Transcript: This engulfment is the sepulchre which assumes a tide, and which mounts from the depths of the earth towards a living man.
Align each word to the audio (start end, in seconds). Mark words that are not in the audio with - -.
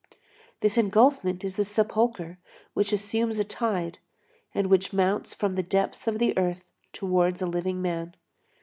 This 0.61 0.79
engulfment 0.79 1.43
is 1.43 1.57
the 1.57 1.63
sepulchre 1.63 2.39
which 2.73 2.91
assumes 2.91 3.37
a 3.37 3.43
tide, 3.43 3.99
and 4.51 4.65
which 4.65 4.91
mounts 4.91 5.35
from 5.35 5.53
the 5.53 5.61
depths 5.61 6.07
of 6.07 6.17
the 6.17 6.35
earth 6.39 6.71
towards 6.91 7.39
a 7.39 7.45
living 7.45 7.83
man. 7.83 8.15